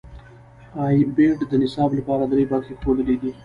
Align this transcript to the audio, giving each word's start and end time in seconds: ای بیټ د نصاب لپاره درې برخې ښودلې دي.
ای 0.83 0.97
بیټ 1.15 1.39
د 1.49 1.53
نصاب 1.63 1.89
لپاره 1.99 2.23
درې 2.31 2.43
برخې 2.51 2.73
ښودلې 2.81 3.15
دي. 3.21 3.31